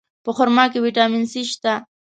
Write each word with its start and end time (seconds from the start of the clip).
په 0.23 0.31
خرما 0.35 0.65
کې 0.71 0.79
ویټامین 0.85 1.23
C 1.31 1.33
شته. 1.49 1.73